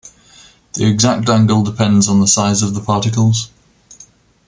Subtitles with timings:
[0.73, 3.51] The exact angle depends on the size of the particles.